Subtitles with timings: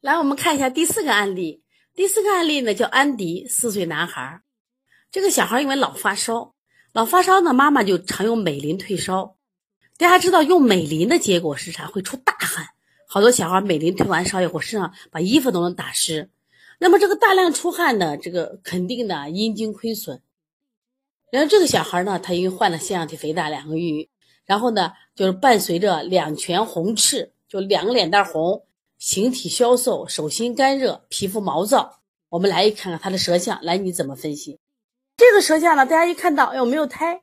[0.00, 1.62] 来，我们看一下第四个案例。
[1.94, 4.40] 第四个案例呢，叫安迪，四岁男孩。
[5.12, 6.54] 这个小孩因为老发烧，
[6.94, 9.36] 老发烧呢，妈妈就常用美林退烧。
[9.98, 11.86] 大家知道用美林的结果是啥？
[11.86, 12.68] 会出大汗。
[13.06, 16.30] 好多小孩美林退完烧以后，身上把衣服都能打湿。
[16.78, 20.22] 那么这个大量出汗呢，这个肯定的阴茎亏损。
[21.30, 24.08] 然后这个小孩呢，他因为患了腺样体肥大两个月，
[24.46, 28.64] 然后呢，就是伴随着两拳红赤，就两个脸蛋红。
[29.00, 32.02] 形体消瘦，手心干热，皮肤毛躁。
[32.28, 34.60] 我们来一看看他的舌象，来你怎么分析？
[35.16, 35.86] 这个舌象呢？
[35.86, 37.22] 大家一看到，有没有苔？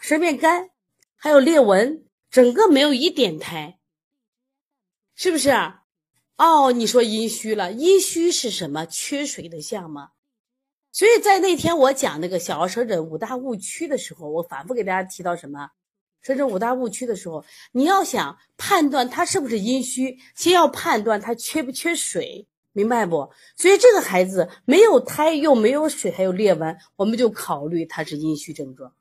[0.00, 0.70] 舌面干，
[1.14, 3.78] 还有裂纹，整个没有一点苔，
[5.14, 5.50] 是不是？
[6.38, 8.86] 哦，你说阴虚了，阴虚是什么？
[8.86, 10.12] 缺水的象吗？
[10.92, 15.72] 所以在那天我讲那个小儿舌诊五大误区的时候，我反复给大家提到什么？
[16.22, 23.30] 说这五大误区的时候，你要想判断他是不是阴虚，先要判断他缺不缺水，明白不？
[23.56, 28.94] 所以这个孩子没有胎，又没有水，还有裂纹，我们就考虑他是阴虚症状。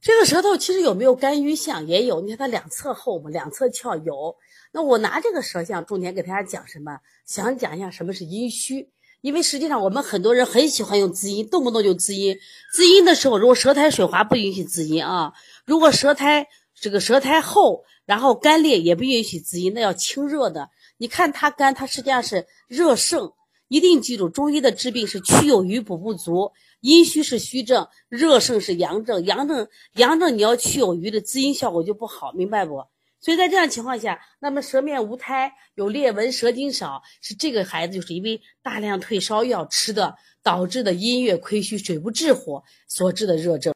[0.00, 1.86] 这个舌头其实有没有肝郁象？
[1.86, 4.34] 也有，你看它两侧厚嘛，两侧翘有。
[4.72, 6.98] 那我拿这个舌象，重点给大家讲什么？
[7.26, 8.90] 想讲一下什么是阴虚。
[9.20, 12.38] 因为实际上，我们很多人很喜欢用滋阴，动不动就滋阴。
[12.72, 15.32] 滋阴的时候，如果舌苔水滑，不允许滋阴啊。
[15.66, 20.70] 如果舌苔这个舌苔厚，然后干裂，也不允许滋阴，那要清热的。
[20.96, 23.32] 你看它干，它实际上是热盛。
[23.68, 29.24] 一定记住，中医的治病是虚有余补不足，阴虚是虚症，热盛是阳症。
[29.24, 32.82] 阳症阳症你要去有余的滋阴效果就不好，明白不？
[33.20, 43.74] 所以在这样情况下，那么舌面无苔、有裂纹、舌筋少，是这个孩子就是因为大量退烧药吃的导致的阴血亏虚、水不制火所致的热症。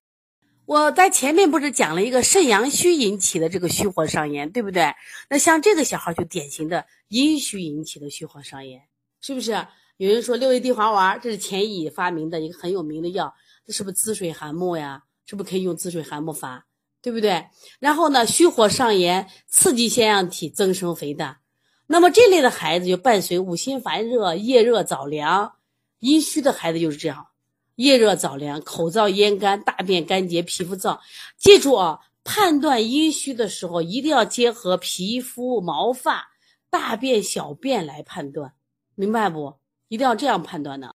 [0.65, 4.95] 我在前面不是讲了一个肾阳虚引起的这个虚火上炎，对不对？
[5.29, 8.81] 那像这个小孩就典型的阴虚引起的虚火上炎，
[9.21, 9.67] 是不是？
[9.99, 13.35] 有人说六味地黄丸，这是钱乙发明的一个很有名的药，
[13.67, 15.03] 这是不是滋水涵木呀？
[15.27, 16.67] 是不是可以用滋水涵木法？
[17.05, 17.49] 对不对？
[17.81, 21.39] 然后呢，虚火上炎，刺激腺样体增生肥大。
[21.87, 25.53] 那么这类的孩子就伴随五心烦热、夜热早凉。
[25.99, 27.27] 阴虚的孩子就是这样，
[27.75, 30.99] 夜热早凉，口燥咽干，大便干结，皮肤燥。
[31.37, 36.31] 记住啊，判断阴虚的时候，一定要结合皮肤、毛发、
[36.71, 38.55] 大便、小便来判断，
[38.95, 39.57] 明白不？
[39.89, 40.97] 一定要这样判断的。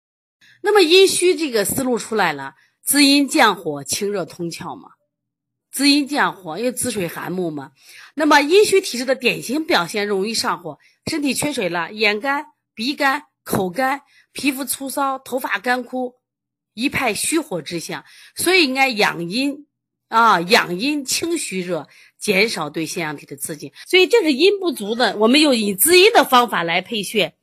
[0.61, 4.91] 那么阴虚这个思路出来了，滋阴降火、清热通窍嘛。
[5.77, 7.71] 滋阴降火，因为滋水涵木嘛。
[8.15, 14.01] 那么阴虚体质的典型表现，容易上火，身体缺水了，眼干、鼻干、口干，
[14.33, 16.15] 皮肤粗糙，头发干枯，
[16.73, 18.03] 一派虚火之象。
[18.35, 19.67] 所以应该养阴
[20.07, 23.71] 啊，养阴清虚热，减少对腺样体的刺激。
[23.85, 27.35] 所以这是阴不足的，我们用以滋阴的方法来配穴，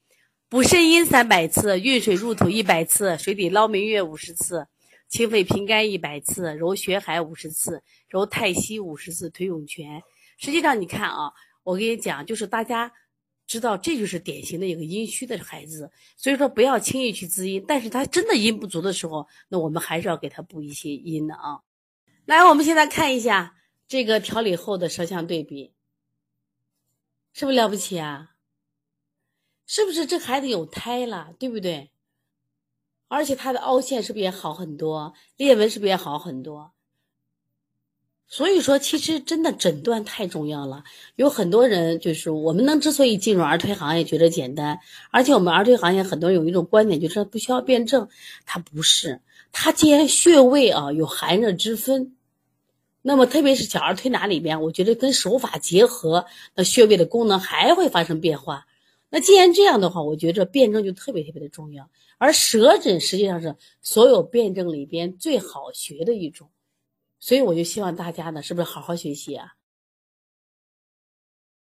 [0.48, 4.66] 补肾阴三百次，运水入土一百次，水底捞明月五十次。
[5.14, 10.02] 清肺平肝一百次，揉血海五十次，揉太溪五十次，推涌泉。
[10.38, 11.32] 实际上，你看啊，
[11.62, 12.90] 我跟你讲，就是大家
[13.46, 15.88] 知道，这就是典型的一个阴虚的孩子。
[16.16, 17.64] 所以说，不要轻易去滋阴。
[17.64, 21.60] 但是他真的阴不足的时候，那我们还是要给他补一些阴的啊。
[22.24, 23.54] 来，我们现在看一下
[23.86, 25.72] 这个调理后的舌象对比，
[27.32, 28.32] 是不是了不起啊？
[29.64, 31.32] 是不是这孩子有胎了？
[31.38, 31.92] 对不对？
[33.14, 35.14] 而且它的凹陷是不是也好很多？
[35.36, 36.72] 裂纹是不是也好很多？
[38.26, 40.82] 所以说，其实真的诊断太重要了。
[41.14, 44.80] 有很多人就是我们能之所以进入儿推行业，觉得简单，
[45.12, 48.08] 而且我们儿推行业很多人有一种观点，就是不需要辩证。
[48.44, 49.20] 它不是，
[49.52, 52.16] 它既然穴位啊有寒热之分，
[53.02, 56.26] 那么特别是小儿推拿里边，我觉得跟手法结合，
[56.56, 58.66] 那穴位的功能还会发生变化。
[59.14, 61.88] 那既然这样的话，我觉着辩证就特别特别的重要。
[62.18, 66.50] 而舌诊实际上是所有辩证里边最好学的一种，
[67.20, 69.54] 所以我就希望大家呢，是不是好好学习啊？